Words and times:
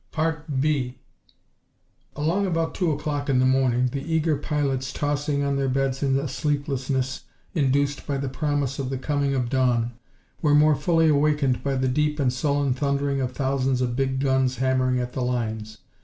2 0.13 0.93
Along 2.15 2.47
about 2.47 2.73
two 2.73 2.91
o'clock 2.91 3.29
in 3.29 3.37
the 3.37 3.45
morning 3.45 3.89
the 3.91 4.01
eager 4.11 4.35
pilots, 4.35 4.91
tossing 4.91 5.43
on 5.43 5.57
their 5.57 5.69
beds 5.69 6.01
in 6.01 6.17
a 6.17 6.27
sleeplessness 6.27 7.25
induced 7.53 8.07
by 8.07 8.17
the 8.17 8.27
promise 8.27 8.79
of 8.79 8.89
the 8.89 8.97
coming 8.97 9.35
of 9.35 9.47
dawn, 9.47 9.93
were 10.41 10.55
more 10.55 10.73
fully 10.73 11.07
awakened 11.07 11.63
by 11.63 11.75
the 11.75 11.87
deep 11.87 12.19
and 12.19 12.33
sullen 12.33 12.73
thundering 12.73 13.21
of 13.21 13.33
thousands 13.33 13.79
of 13.79 13.95
big 13.95 14.19
guns 14.19 14.55
hammering 14.57 14.99
at 14.99 15.13
the 15.13 15.21
lines. 15.21 15.77